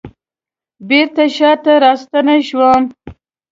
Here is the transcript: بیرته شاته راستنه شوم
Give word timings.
بیرته 0.87 1.23
شاته 1.35 1.73
راستنه 1.83 2.35
شوم 2.47 2.83